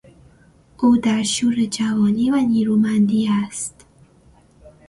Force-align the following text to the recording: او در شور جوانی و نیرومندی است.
او 0.77 0.97
در 0.97 1.23
شور 1.23 1.65
جوانی 1.65 2.31
و 2.31 2.35
نیرومندی 2.35 3.27
است. 3.29 3.85